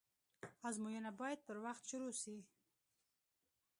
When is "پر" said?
1.47-1.55